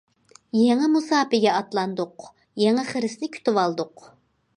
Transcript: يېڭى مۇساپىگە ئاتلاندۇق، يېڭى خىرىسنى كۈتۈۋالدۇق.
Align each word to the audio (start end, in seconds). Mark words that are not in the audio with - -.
يېڭى 0.59 0.87
مۇساپىگە 0.93 1.51
ئاتلاندۇق، 1.57 2.25
يېڭى 2.63 2.87
خىرىسنى 2.93 3.29
كۈتۈۋالدۇق. 3.37 4.09